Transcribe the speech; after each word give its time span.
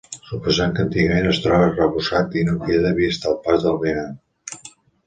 Suposem 0.27 0.71
que 0.79 0.81
antigament 0.85 1.27
es 1.33 1.39
troba 1.43 1.67
arrebossat 1.73 2.39
i 2.41 2.47
no 2.49 2.59
queda 2.65 2.95
vist 3.05 3.31
al 3.35 3.39
pas 3.47 3.69
del 3.69 3.81
vianant. 3.87 4.63